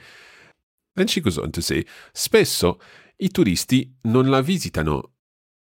Then 0.96 1.08
she 1.08 1.20
goes 1.20 1.38
on 1.38 1.51
to 1.51 1.62
say, 1.62 1.86
spesso 2.13 2.80
i 3.18 3.30
turisti 3.30 3.94
non 4.03 4.30
la 4.30 4.42
visitano. 4.42 5.12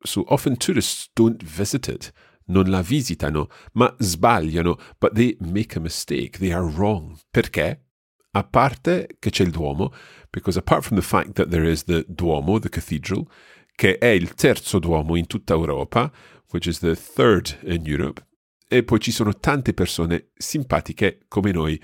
So 0.03 0.24
often 0.27 0.55
tourists 0.57 1.10
don't 1.13 1.41
visit 1.41 1.88
it. 1.88 2.12
Non 2.45 2.69
la 2.69 2.81
visitano, 2.81 3.47
ma 3.73 3.93
sbagliano, 4.00 4.77
but 5.00 5.13
they 5.13 5.35
make 5.39 5.77
a 5.77 5.81
mistake, 5.81 6.39
they 6.39 6.51
are 6.51 6.65
wrong. 6.65 7.17
Perché? 7.31 7.85
A 8.31 8.43
parte 8.43 9.17
che 9.19 9.29
c'è 9.29 9.43
il 9.43 9.51
Duomo, 9.51 9.93
because 10.31 10.57
apart 10.57 10.83
from 10.83 10.97
the 10.97 11.05
fact 11.05 11.33
that 11.33 11.50
there 11.50 11.69
is 11.69 11.83
the 11.83 12.03
Duomo, 12.07 12.59
the 12.59 12.69
cathedral, 12.69 13.27
che 13.75 13.97
è 13.97 14.07
il 14.07 14.33
terzo 14.33 14.79
Duomo 14.79 15.15
in 15.15 15.27
tutta 15.27 15.53
Europa, 15.53 16.12
which 16.51 16.65
is 16.65 16.79
the 16.79 16.95
third 16.95 17.57
in 17.63 17.85
Europe, 17.85 18.25
e 18.67 18.83
poi 18.83 19.00
ci 19.00 19.12
sono 19.12 19.33
tante 19.33 19.73
persone 19.73 20.29
simpatiche 20.35 21.25
come 21.27 21.51
noi. 21.51 21.79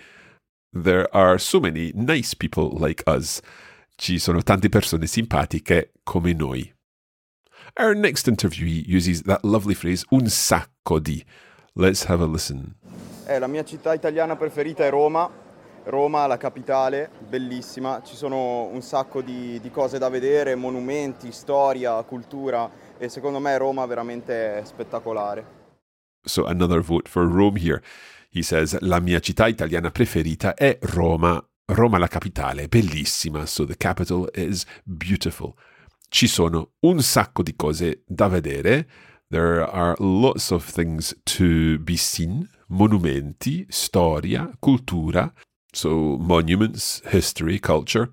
There 0.71 1.07
are 1.11 1.37
so 1.37 1.59
many 1.59 1.91
nice 1.93 2.35
people 2.35 2.77
like 2.79 3.03
us. 3.05 3.41
Ci 3.95 4.17
sono 4.17 4.41
tante 4.41 4.69
persone 4.69 5.05
simpatiche 5.05 5.93
come 6.03 6.33
noi. 6.33 6.73
Our 7.77 7.95
next 7.95 8.27
interviewee 8.27 8.83
uses 8.87 9.23
that 9.23 9.43
lovely 9.43 9.73
phrase 9.73 10.05
un 10.11 10.27
sacco 10.27 10.99
di. 10.99 11.23
Let's 11.75 12.05
have 12.05 12.23
a 12.23 12.27
listen. 12.27 12.75
Eh, 13.25 13.39
la 13.39 13.47
mia 13.47 13.63
città 13.63 13.93
italiana 13.93 14.35
preferita 14.35 14.83
è 14.85 14.89
Roma. 14.89 15.47
Roma, 15.85 16.27
la 16.27 16.37
capitale, 16.37 17.09
bellissima, 17.27 18.01
ci 18.03 18.15
sono 18.15 18.65
un 18.65 18.81
sacco 18.81 19.21
di, 19.21 19.59
di 19.59 19.71
cose 19.71 19.97
da 19.97 20.09
vedere, 20.09 20.55
monumenti, 20.55 21.31
storia, 21.31 22.01
cultura 22.03 22.69
e 22.97 23.09
secondo 23.09 23.39
me 23.39 23.57
Roma 23.57 23.85
è 23.85 23.87
veramente 23.87 24.61
spettacolare. 24.65 25.57
So 26.25 26.45
another 26.45 26.81
vote 26.81 27.09
for 27.09 27.25
Rome 27.27 27.57
here. 27.57 27.81
He 28.29 28.43
says, 28.43 28.77
la 28.81 28.99
mia 28.99 29.19
città 29.19 29.47
italiana 29.47 29.89
preferita 29.89 30.53
è 30.53 30.77
Roma. 30.81 31.43
Roma 31.65 31.97
la 31.97 32.07
capitale, 32.07 32.67
bellissima, 32.67 33.45
so 33.45 33.65
the 33.65 33.77
capital 33.77 34.29
is 34.33 34.65
beautiful. 34.83 35.55
Ci 36.09 36.27
sono 36.27 36.71
un 36.81 37.01
sacco 37.01 37.43
di 37.43 37.55
cose 37.55 38.03
da 38.07 38.27
vedere. 38.27 38.87
There 39.29 39.63
are 39.63 39.95
lots 39.99 40.49
of 40.49 40.65
things 40.65 41.15
to 41.35 41.77
be 41.79 41.95
seen. 41.95 42.49
Monumenti, 42.69 43.65
storia, 43.69 44.51
cultura. 44.59 45.31
So 45.71 46.17
monuments, 46.17 47.01
history, 47.05 47.59
culture. 47.59 48.11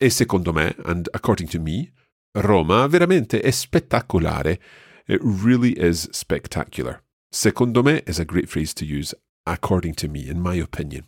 E 0.00 0.08
secondo 0.08 0.52
me, 0.52 0.74
and 0.84 1.08
according 1.12 1.48
to 1.50 1.60
me, 1.60 1.92
Roma 2.32 2.86
veramente 2.88 3.40
è 3.40 3.50
spettacolare. 3.50 4.58
It 5.06 5.20
really 5.22 5.72
is 5.78 6.08
spectacular. 6.12 7.02
Secondo 7.30 7.82
me 7.82 8.02
is 8.06 8.18
a 8.18 8.24
great 8.24 8.48
phrase 8.48 8.72
to 8.74 8.84
use, 8.84 9.14
according 9.44 9.94
to 9.96 10.08
me, 10.08 10.26
in 10.26 10.40
my 10.40 10.58
opinion. 10.60 11.06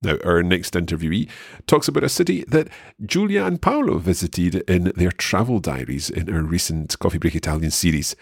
Now, 0.00 0.16
our 0.24 0.44
next 0.44 0.74
interviewee 0.74 1.28
talks 1.66 1.88
about 1.88 2.04
a 2.04 2.08
city 2.08 2.44
that 2.48 2.68
Giulia 3.04 3.44
and 3.44 3.60
Paolo 3.60 3.98
visited 3.98 4.62
in 4.68 4.92
their 4.94 5.10
travel 5.10 5.58
diaries 5.58 6.08
in 6.08 6.32
our 6.32 6.42
recent 6.42 6.96
Coffee 7.00 7.18
Break 7.18 7.34
Italian 7.34 7.72
series. 7.72 8.14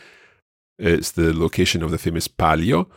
It's 0.79 1.11
the 1.11 1.35
location 1.35 1.83
of 1.83 1.91
the 1.91 1.99
famous 1.99 2.29
Palio. 2.29 2.89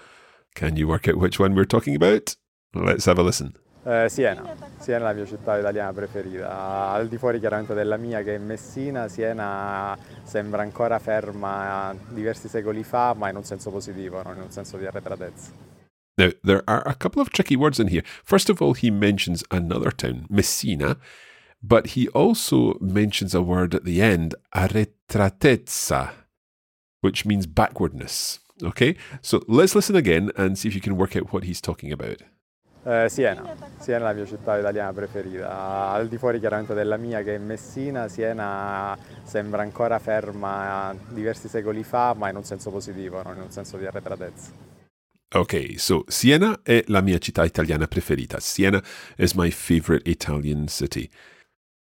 Can 0.56 0.78
you 0.78 0.88
work 0.88 1.10
out 1.10 1.18
which 1.18 1.40
one 1.40 1.56
we're 1.56 1.66
talking 1.66 1.94
about? 1.94 2.38
Let's 2.74 3.04
have 3.06 3.20
a 3.20 3.24
listen. 3.24 3.58
Eh, 3.84 4.08
Siena, 4.08 4.56
Siena 4.78 5.00
è 5.00 5.04
la 5.04 5.14
mia 5.14 5.26
città 5.26 5.58
italiana 5.58 5.92
preferita, 5.94 6.90
al 6.92 7.08
di 7.08 7.18
fuori 7.18 7.40
chiaramente 7.40 7.74
della 7.74 7.98
mia 7.98 8.22
che 8.22 8.36
è 8.36 8.38
Messina, 8.38 9.08
Siena 9.08 9.98
sembra 10.24 10.62
ancora 10.62 11.00
ferma 11.00 11.96
diversi 12.10 12.50
secoli 12.50 12.84
fa, 12.84 13.14
ma 13.14 13.30
in 13.30 13.38
un 13.38 13.44
senso 13.44 13.72
positivo, 13.72 14.22
non 14.22 14.36
in 14.36 14.42
un 14.44 14.52
senso 14.52 14.78
di 14.78 14.86
arretratezza. 14.86 15.69
Now, 16.20 16.32
there 16.44 16.64
are 16.68 16.86
a 16.86 16.96
couple 16.96 17.22
of 17.22 17.30
tricky 17.30 17.56
words 17.56 17.80
in 17.80 17.88
here. 17.88 18.04
First 18.26 18.50
of 18.50 18.62
all, 18.62 18.74
he 18.74 18.92
mentions 18.92 19.42
another 19.52 19.90
town, 19.90 20.28
Messina, 20.30 20.98
but 21.64 21.96
he 21.96 22.10
also 22.10 22.78
mentions 22.82 23.34
a 23.34 23.42
word 23.42 23.74
at 23.74 23.86
the 23.86 24.02
end, 24.02 24.36
arretratezza, 24.54 26.12
which 27.00 27.26
means 27.26 27.48
backwardness. 27.48 28.40
Okay, 28.62 28.98
so 29.22 29.42
let's 29.48 29.76
listen 29.76 29.96
again 29.96 30.30
and 30.36 30.58
see 30.58 30.68
if 30.68 30.76
you 30.76 30.82
can 30.82 30.98
work 30.98 31.16
out 31.16 31.32
what 31.32 31.46
he's 31.46 31.62
talking 31.62 31.94
about. 31.94 32.22
Eh, 32.86 33.08
Siena, 33.08 33.56
Siena 33.78 34.00
è 34.00 34.04
la 34.04 34.14
mia 34.14 34.26
città 34.26 34.58
italiana 34.58 34.92
preferita, 34.92 35.92
al 35.92 36.10
di 36.10 36.18
fuori 36.18 36.40
chiaramente 36.40 36.74
della 36.74 36.98
mia 36.98 37.24
che 37.24 37.36
è 37.36 37.38
Messina, 37.38 38.10
Siena 38.10 38.98
sembra 39.24 39.62
ancora 39.62 40.00
ferma 40.00 40.94
diversi 41.08 41.48
secoli 41.48 41.84
fa, 41.84 42.14
ma 42.14 42.30
in 42.30 42.36
un 42.36 42.44
senso 42.44 42.72
positivo, 42.72 43.22
non 43.24 43.38
in 43.38 43.44
un 43.44 43.52
senso 43.52 43.78
di 43.78 43.86
arretratezza. 43.86 44.69
Okay, 45.32 45.78
so 45.78 46.06
Siena 46.08 46.60
è 46.64 46.84
la 46.88 47.02
mia 47.02 47.20
città 47.20 47.46
italiana 47.46 47.88
preferita. 47.88 48.40
Siena 48.40 48.84
is 49.16 49.36
my 49.36 49.52
favorite 49.52 50.10
Italian 50.10 50.68
city. 50.68 51.08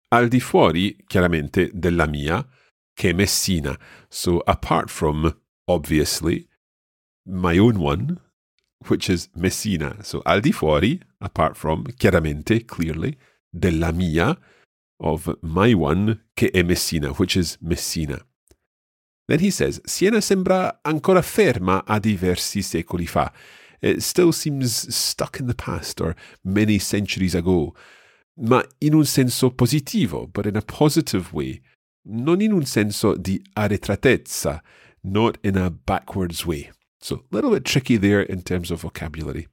Al 0.09 0.27
di 0.27 0.41
fuori, 0.41 0.97
chiaramente, 1.07 1.71
della 1.73 2.07
mia, 2.07 2.45
che 2.93 3.11
è 3.11 3.13
Messina. 3.13 3.79
So 4.09 4.41
apart 4.41 4.91
from, 4.91 5.33
obviously, 5.69 6.49
my 7.25 7.57
own 7.57 7.77
one, 7.77 8.21
which 8.89 9.09
is 9.09 9.31
Messina. 9.37 10.03
So 10.03 10.23
al 10.25 10.41
di 10.41 10.51
fuori, 10.51 11.01
apart 11.21 11.57
from, 11.57 11.85
chiaramente, 11.97 12.65
clearly, 12.65 13.17
della 13.49 13.93
mia, 13.93 14.37
of 14.99 15.33
my 15.43 15.73
one, 15.73 16.31
che 16.35 16.51
è 16.51 16.65
Messina, 16.65 17.11
which 17.11 17.37
is 17.37 17.59
Messina. 17.61 18.26
Then 19.29 19.41
he 19.41 19.51
says, 19.51 19.81
Siena 19.87 20.21
sembra 20.21 20.79
ancora 20.85 21.23
ferma 21.23 21.83
a 21.87 22.01
diversi 22.01 22.63
secoli 22.63 23.09
fa. 23.09 23.33
It 23.81 24.03
still 24.03 24.33
seems 24.33 24.95
stuck 24.95 25.41
in 25.41 25.47
the 25.47 25.55
past 25.55 26.01
or 26.01 26.15
many 26.45 26.79
centuries 26.79 27.35
ago. 27.35 27.75
Ma 28.39 28.63
in 28.81 28.95
un 28.95 29.05
senso 29.05 29.51
positivo, 29.51 30.33
but 30.33 30.47
in 30.47 30.57
a 30.57 30.63
positive 30.63 31.33
way. 31.33 31.61
Non 32.05 32.41
in 32.41 32.53
un 32.53 32.65
senso 32.65 33.17
di 33.21 33.43
arretratezza, 33.57 34.61
not 35.03 35.39
in 35.43 35.57
a 35.57 35.71
backwards 35.71 36.47
way. 36.47 36.71
So, 37.01 37.25
a 37.31 37.35
little 37.35 37.51
bit 37.51 37.65
tricky 37.65 37.97
there 37.97 38.23
in 38.23 38.43
terms 38.43 38.71
of 38.71 38.81
vocabulary. 38.81 39.49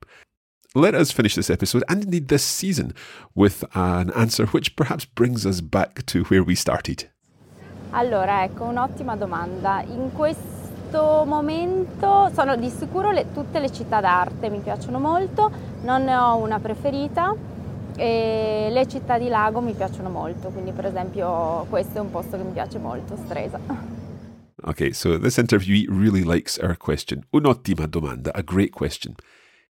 Let 0.75 0.95
us 0.95 1.11
finish 1.11 1.35
this 1.35 1.51
episode 1.51 1.83
and 1.87 2.03
indeed 2.03 2.29
this 2.29 2.43
season 2.43 2.93
with 3.35 3.63
an 3.75 4.09
answer 4.11 4.47
which 4.47 4.75
perhaps 4.75 5.05
brings 5.05 5.45
us 5.45 5.61
back 5.61 6.03
to 6.07 6.23
where 6.25 6.43
we 6.43 6.55
started. 6.55 7.09
Allora, 7.95 8.43
ecco, 8.43 8.63
un'ottima 8.63 9.15
domanda. 9.15 9.83
In 9.83 10.11
questo 10.13 11.23
momento 11.25 12.31
sono 12.33 12.55
di 12.55 12.69
sicuro 12.69 13.11
le, 13.11 13.31
tutte 13.31 13.59
le 13.59 13.71
città 13.71 14.01
d'arte 14.01 14.49
mi 14.49 14.59
piacciono 14.59 14.99
molto, 14.99 15.51
non 15.81 16.03
ne 16.03 16.15
ho 16.15 16.37
una 16.37 16.59
preferita 16.59 17.35
e 17.95 18.69
le 18.71 18.87
città 18.87 19.19
di 19.19 19.27
lago 19.27 19.61
mi 19.61 19.73
piacciono 19.73 20.09
molto, 20.09 20.49
quindi 20.49 20.71
per 20.71 20.85
esempio 20.85 21.65
questo 21.69 21.99
è 21.99 22.01
un 22.01 22.09
posto 22.09 22.35
che 22.35 22.43
mi 22.43 22.51
piace 22.51 22.79
molto, 22.79 23.15
Stresa. 23.15 23.59
Okay, 24.65 24.91
so 24.91 25.19
this 25.19 25.37
interviewee 25.37 25.85
really 25.87 26.23
likes 26.23 26.57
our 26.57 26.77
question. 26.77 27.23
Un'ottima 27.31 27.85
domanda, 27.85 28.31
a 28.33 28.41
great 28.41 28.71
question. 28.71 29.13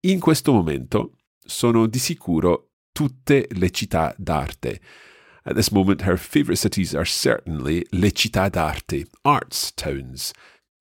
In 0.02 0.20
questo 0.20 0.52
momento 0.52 1.14
sono 1.40 1.88
di 1.88 1.98
sicuro 1.98 2.70
tutte 2.92 3.48
le 3.50 3.72
città 3.72 4.14
d'arte. 4.18 4.80
At 5.46 5.56
this 5.56 5.72
moment, 5.72 6.04
her 6.04 6.16
favourite 6.16 6.58
cities 6.58 6.96
are 6.96 7.06
certainly 7.06 7.86
le 7.92 8.12
città 8.12 8.50
d'arte, 8.52 9.08
arts 9.26 9.72
towns. 9.72 10.34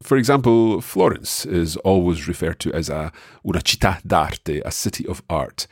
For 0.02 0.16
example, 0.16 0.80
Florence 0.80 1.44
is 1.44 1.76
always 1.78 2.28
referred 2.28 2.60
to 2.60 2.72
as 2.72 2.88
a 2.88 3.12
una 3.46 3.60
città 3.60 4.02
d'arte, 4.06 4.62
a 4.64 4.70
city 4.70 5.06
of 5.06 5.22
art. 5.28 5.66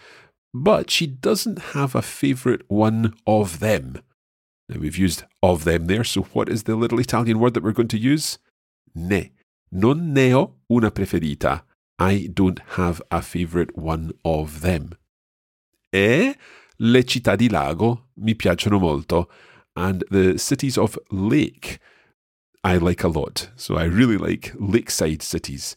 But 0.53 0.91
she 0.91 1.07
doesn't 1.07 1.75
have 1.75 1.95
a 1.95 2.03
favourite 2.03 2.63
one 2.69 3.15
of 3.27 3.61
them. 3.61 4.03
Now, 4.69 4.81
we've 4.81 4.99
used 4.99 5.25
of 5.43 5.65
them 5.65 5.87
there, 5.87 6.05
so 6.05 6.23
what 6.23 6.49
is 6.49 6.65
the 6.65 6.77
little 6.77 7.01
Italian 7.01 7.39
word 7.39 7.55
that 7.55 7.63
we're 7.63 7.73
going 7.73 7.89
to 7.89 7.99
use? 7.99 8.39
Ne. 8.95 9.33
Non 9.71 10.13
ne 10.13 10.31
ho 10.31 10.55
una 10.71 10.91
preferita. 10.91 11.63
I 11.99 12.29
don't 12.33 12.61
have 12.77 13.01
a 13.11 13.23
favourite 13.23 13.77
one 13.77 14.13
of 14.25 14.63
them. 14.63 14.97
E 15.93 16.35
le 16.83 17.05
città 17.05 17.37
di 17.37 17.49
lago 17.49 18.11
mi 18.15 18.35
piacciono 18.35 18.79
molto, 18.79 19.31
and 19.75 20.05
the 20.11 20.39
cities 20.39 20.77
of 20.77 20.99
lake 21.11 21.79
I 22.63 22.77
like 22.77 23.03
a 23.05 23.09
lot. 23.09 23.51
So 23.57 23.77
I 23.77 23.85
really 23.85 24.19
like 24.19 24.53
lakeside 24.59 25.23
cities. 25.23 25.77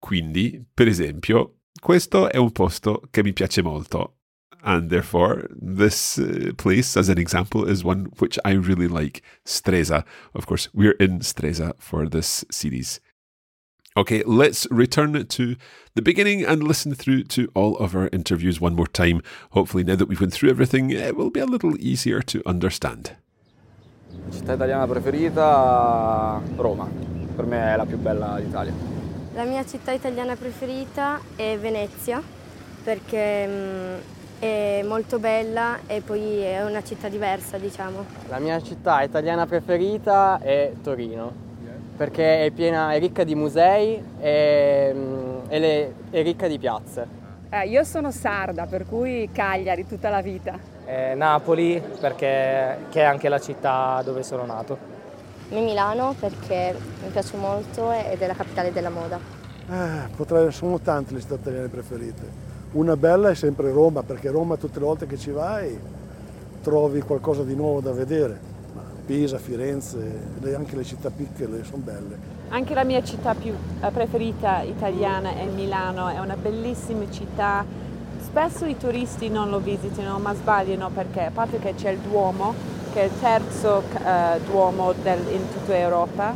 Quindi, 0.00 0.64
per 0.74 0.88
esempio, 0.88 1.60
questo 1.80 2.30
è 2.30 2.36
un 2.36 2.50
posto 2.52 3.02
che 3.10 3.22
mi 3.22 3.32
piace 3.32 3.62
molto. 3.62 4.14
And 4.62 4.88
therefore, 4.88 5.48
this 5.60 6.16
uh, 6.16 6.52
place, 6.56 6.96
as 6.96 7.08
an 7.08 7.18
example, 7.18 7.68
is 7.68 7.84
one 7.84 8.08
which 8.18 8.38
I 8.44 8.54
really 8.54 8.88
like. 8.88 9.22
Stresa. 9.44 10.04
Of 10.34 10.46
course, 10.46 10.68
we're 10.72 10.96
in 10.98 11.20
Stresa 11.20 11.74
for 11.78 12.08
this 12.08 12.44
series. 12.50 13.00
Okay, 13.96 14.22
let's 14.26 14.66
return 14.70 15.24
to 15.26 15.56
the 15.94 16.02
beginning 16.02 16.44
and 16.44 16.62
listen 16.62 16.94
through 16.94 17.22
to 17.32 17.50
all 17.54 17.78
of 17.78 17.96
our 17.96 18.10
interviews 18.12 18.60
one 18.60 18.74
more 18.74 18.86
time. 18.86 19.22
Hopefully, 19.52 19.84
now 19.84 19.96
that 19.96 20.06
we've 20.06 20.20
went 20.20 20.34
through 20.34 20.50
everything, 20.50 20.90
it 20.90 21.16
will 21.16 21.30
be 21.30 21.40
a 21.40 21.46
little 21.46 21.74
easier 21.78 22.20
to 22.20 22.42
understand. 22.44 23.16
Città 24.30 24.52
italiana 24.52 24.86
preferita? 24.86 26.42
Roma. 26.56 26.86
Per 27.34 27.46
me 27.46 27.72
è 27.72 27.76
la 27.76 27.86
più 27.86 27.96
bella 27.96 28.38
d'Italia. 28.38 28.74
La 29.32 29.44
mia 29.44 29.64
città 29.64 29.92
italiana 29.92 30.36
preferita 30.36 31.22
è 31.34 31.56
Venezia 31.58 32.22
perché 32.84 33.46
mm, 33.46 33.94
è 34.40 34.82
molto 34.84 35.18
bella 35.18 35.78
e 35.86 36.02
poi 36.02 36.40
è 36.40 36.62
una 36.62 36.82
città 36.82 37.08
diversa, 37.08 37.56
diciamo. 37.56 38.04
La 38.28 38.40
mia 38.40 38.60
città 38.60 39.00
italiana 39.00 39.46
preferita 39.46 40.38
è 40.38 40.74
Torino 40.82 41.45
perché 41.96 42.44
è 42.44 42.50
piena, 42.50 42.92
è 42.92 42.98
ricca 42.98 43.24
di 43.24 43.34
musei 43.34 44.02
e, 44.20 44.92
mm, 44.94 45.38
e 45.48 45.58
le- 45.58 45.94
è 46.10 46.22
ricca 46.22 46.46
di 46.46 46.58
piazze. 46.58 47.06
Eh, 47.50 47.68
io 47.68 47.84
sono 47.84 48.10
sarda, 48.10 48.66
per 48.66 48.86
cui 48.86 49.28
Cagliari 49.32 49.86
tutta 49.86 50.10
la 50.10 50.20
vita. 50.20 50.58
Eh, 50.84 51.14
Napoli 51.14 51.82
perché 52.00 52.78
che 52.90 53.00
è 53.00 53.04
anche 53.04 53.28
la 53.28 53.38
città 53.38 54.02
dove 54.04 54.22
sono 54.22 54.44
nato. 54.44 54.94
Me 55.50 55.60
Milano 55.60 56.14
perché 56.18 56.74
mi 57.02 57.08
piace 57.10 57.36
molto 57.36 57.90
ed 57.92 58.20
è 58.20 58.26
la 58.26 58.34
capitale 58.34 58.72
della 58.72 58.90
moda. 58.90 59.18
Eh, 59.68 60.08
potrei- 60.14 60.52
sono 60.52 60.78
tante 60.80 61.14
le 61.14 61.20
città 61.20 61.34
italiane 61.34 61.68
preferite. 61.68 62.22
Una 62.72 62.96
bella 62.96 63.30
è 63.30 63.34
sempre 63.34 63.70
Roma, 63.70 64.02
perché 64.02 64.30
Roma 64.30 64.56
tutte 64.56 64.78
le 64.80 64.84
volte 64.84 65.06
che 65.06 65.16
ci 65.16 65.30
vai 65.30 65.78
trovi 66.62 67.00
qualcosa 67.00 67.42
di 67.44 67.54
nuovo 67.54 67.80
da 67.80 67.92
vedere. 67.92 68.54
Pisa, 69.06 69.38
Firenze, 69.38 70.20
le- 70.40 70.54
anche 70.54 70.76
le 70.76 70.84
città 70.84 71.10
piccole 71.10 71.64
sono 71.64 71.82
belle. 71.82 72.18
Anche 72.48 72.74
la 72.74 72.84
mia 72.84 73.02
città 73.02 73.34
più 73.34 73.54
eh, 73.80 73.90
preferita 73.90 74.62
italiana 74.62 75.34
è 75.34 75.46
Milano, 75.46 76.08
è 76.08 76.18
una 76.18 76.36
bellissima 76.36 77.08
città 77.10 77.64
spesso 78.36 78.66
i 78.66 78.76
turisti 78.76 79.30
non 79.30 79.48
lo 79.48 79.60
visitano 79.60 80.18
ma 80.18 80.34
sbagliano 80.34 80.90
perché 80.90 81.22
a 81.22 81.30
parte 81.30 81.58
che 81.58 81.74
c'è 81.74 81.90
il 81.90 81.98
Duomo, 82.00 82.54
che 82.92 83.00
è 83.00 83.04
il 83.04 83.12
terzo 83.18 83.82
eh, 84.04 84.40
Duomo 84.44 84.92
del, 84.92 85.20
in 85.30 85.48
tutta 85.52 85.74
Europa, 85.74 86.34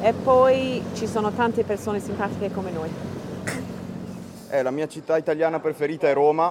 e 0.00 0.12
poi 0.14 0.82
ci 0.94 1.06
sono 1.06 1.30
tante 1.32 1.64
persone 1.64 2.00
simpatiche 2.00 2.50
come 2.50 2.70
noi. 2.70 2.88
Eh, 4.48 4.62
la 4.62 4.70
mia 4.70 4.88
città 4.88 5.18
italiana 5.18 5.60
preferita 5.60 6.08
è 6.08 6.14
Roma, 6.14 6.50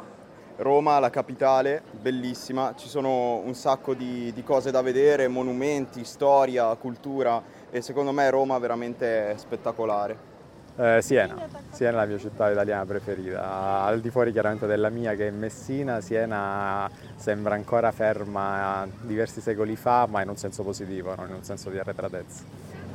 Roma, 0.57 0.97
la 0.97 1.11
capitale, 1.11 1.83
bellissima, 2.01 2.73
ci 2.75 2.87
sono 2.87 3.37
un 3.37 3.53
sacco 3.53 3.93
di, 3.93 4.31
di, 4.33 4.43
cose 4.43 4.71
da 4.71 4.81
vedere, 4.81 5.27
monumenti, 5.27 6.03
storia, 6.03 6.73
cultura 6.75 7.41
e 7.69 7.81
secondo 7.81 8.11
me 8.11 8.27
Roma 8.29 8.57
è 8.57 8.59
veramente 8.59 9.35
spettacolare. 9.37 10.35
Eh, 10.75 10.99
Siena, 11.01 11.35
Siena 11.69 11.93
è 11.93 11.95
la 11.95 12.05
mia 12.05 12.17
città 12.17 12.49
italiana 12.49 12.85
preferita, 12.85 13.81
al 13.83 13.99
di 13.99 14.09
fuori 14.09 14.31
chiaramente 14.31 14.65
della 14.65 14.89
mia 14.89 15.13
che 15.13 15.27
è 15.27 15.31
Messina, 15.31 16.01
Siena 16.01 16.89
sembra 17.15 17.53
ancora 17.53 17.91
ferma 17.91 18.87
diversi 19.01 19.41
secoli 19.41 19.75
fa 19.75 20.07
ma 20.07 20.21
in 20.21 20.29
un 20.29 20.37
senso 20.37 20.63
positivo, 20.63 21.13
non 21.15 21.29
in 21.29 21.35
un 21.35 21.43
senso 21.43 21.69
di 21.69 21.77
arretratezza. 21.77 22.43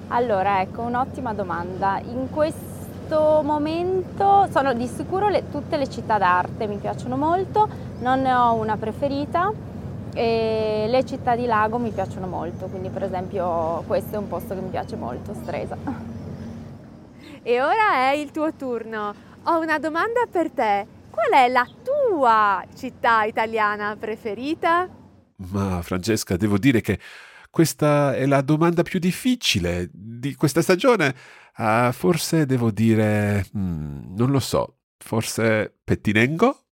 Allora, 0.09 0.61
ecco, 0.61 0.83
un'ottima 0.83 1.33
domanda. 1.33 1.98
In 2.05 2.29
questo 2.29 2.72
momento 3.42 4.48
sono 4.51 4.72
di 4.72 4.87
sicuro 4.87 5.29
le, 5.29 5.51
tutte 5.51 5.77
le 5.77 5.88
città 5.88 6.18
d'arte, 6.18 6.66
mi 6.66 6.77
piacciono 6.77 7.16
molto, 7.16 7.68
non 8.01 8.22
ne 8.22 8.33
ho 8.33 8.55
una 8.55 8.77
preferita 8.77 9.53
e 10.14 10.87
le 10.88 11.05
città 11.05 11.35
di 11.35 11.46
lago 11.46 11.79
mi 11.79 11.90
piacciono 11.90 12.27
molto, 12.27 12.66
quindi 12.66 12.88
per 12.90 13.05
esempio 13.05 13.83
questo 13.87 14.16
è 14.16 14.18
un 14.18 14.29
posto 14.29 14.55
che 14.55 14.61
mi 14.61 14.70
piace 14.70 14.96
molto, 14.96 15.35
Stresa. 15.35 15.77
E 17.44 17.61
ora 17.61 17.94
è 18.09 18.12
il 18.12 18.31
tuo 18.31 18.53
turno. 18.55 19.12
Ho 19.44 19.59
una 19.59 19.81
domanda 19.81 20.27
per 20.31 20.53
te. 20.53 20.87
Qual 21.11 21.31
è 21.33 21.48
la 21.48 21.66
tua 21.83 22.64
città 22.77 23.25
italiana 23.25 23.96
preferita? 23.98 24.88
Ma 25.51 25.83
Francesca, 25.83 26.37
devo 26.37 26.57
dire 26.57 26.81
che 26.81 27.01
questa 27.53 28.15
è 28.15 28.25
la 28.25 28.41
domanda 28.41 28.83
più 28.83 28.99
difficile 28.99 29.91
di 29.93 30.35
questa 30.35 30.62
stagione. 30.62 31.15
Uh, 31.59 31.93
forse 31.93 32.47
devo 32.47 32.71
dire, 32.71 33.45
hmm, 33.55 34.17
non 34.17 34.31
lo 34.31 34.41
so, 34.41 34.79
forse 34.97 35.81
Pettinengo? 35.85 36.69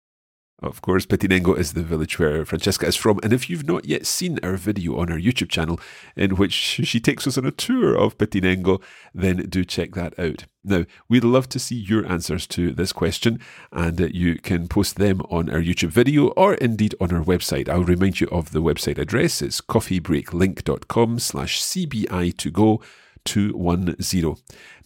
Of 0.61 0.83
course, 0.83 1.07
Pettinengo 1.07 1.55
is 1.55 1.75
the 1.75 1.85
village 1.85 2.19
where 2.19 2.45
Francesca 2.45 2.87
is 2.87 2.97
from. 2.97 3.21
And 3.23 3.33
if 3.33 3.49
you've 3.49 3.69
not 3.69 3.85
yet 3.85 4.07
seen 4.07 4.41
our 4.43 4.57
video 4.57 4.99
on 4.99 5.13
our 5.13 5.19
YouTube 5.19 5.51
channel 5.51 5.79
in 6.17 6.35
which 6.35 6.53
she 6.53 6.99
takes 6.99 7.29
us 7.29 7.39
on 7.39 7.47
a 7.47 7.53
tour 7.53 7.97
of 7.97 8.19
Pettinengo, 8.19 8.81
then 9.15 9.37
do 9.49 9.65
check 9.65 9.93
that 9.93 10.19
out. 10.19 10.47
Now, 10.65 10.85
we'd 11.09 11.23
love 11.23 11.49
to 11.51 11.61
see 11.61 11.77
your 11.77 12.05
answers 12.07 12.45
to 12.49 12.73
this 12.73 12.93
question, 12.93 13.39
and 13.71 14.01
you 14.13 14.35
can 14.35 14.67
post 14.67 14.97
them 14.97 15.21
on 15.31 15.49
our 15.49 15.61
YouTube 15.61 15.91
video 15.91 16.29
or 16.31 16.55
indeed 16.55 16.97
on 17.01 17.13
our 17.13 17.23
website. 17.23 17.69
I'll 17.69 17.85
remind 17.85 18.21
you 18.21 18.27
of 18.33 18.51
the 18.51 18.61
website 18.61 18.99
address. 18.99 19.41
It's 19.41 19.61
coffeebreaklink.com 19.61 21.21
slash 21.21 21.63
CBI 21.63 22.37
to 22.37 22.51
go 22.51 22.83
210. 23.29 24.37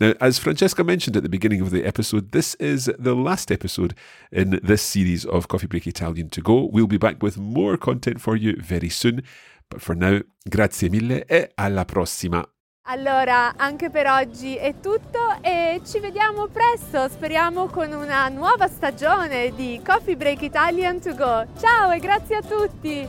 Now, 0.01 0.15
as 0.21 0.39
Francesca 0.39 0.83
mentioned 0.83 1.17
at 1.17 1.23
the 1.23 1.29
beginning 1.29 1.61
of 1.63 1.71
the 1.71 1.85
episode, 1.85 2.33
this 2.33 2.55
is 2.59 2.91
the 2.99 3.15
last 3.15 3.51
episode 3.51 3.95
in 4.31 4.61
this 4.63 4.83
series 4.83 5.25
of 5.25 5.47
Coffee 5.47 5.69
Break 5.69 5.87
Italian 5.87 6.29
to 6.31 6.43
go. 6.43 6.69
We'll 6.73 6.87
be 6.87 6.99
back 6.99 7.23
with 7.23 7.39
more 7.39 7.77
content 7.77 8.21
for 8.21 8.37
you 8.37 8.57
very 8.61 8.89
soon. 8.89 9.23
But 9.71 9.81
for 9.81 9.95
now, 9.95 10.21
grazie 10.49 10.89
mille 10.89 11.25
e 11.27 11.53
alla 11.55 11.85
prossima. 11.85 12.47
Allora, 12.87 13.55
anche 13.57 13.91
per 13.91 14.09
oggi 14.09 14.57
è 14.57 14.81
tutto 14.81 15.39
e 15.41 15.81
ci 15.87 16.01
vediamo 16.01 16.49
presto, 16.49 17.09
speriamo 17.09 17.67
con 17.67 17.93
una 17.93 18.29
nuova 18.29 18.67
stagione 18.67 19.55
di 19.55 19.81
Coffee 19.87 20.17
Break 20.17 20.43
Italian 20.43 21.01
to 21.01 21.15
go. 21.15 21.47
Ciao 21.61 21.93
e 21.93 22.01
grazie 22.01 22.37
a 22.37 22.43
tutti! 22.43 23.09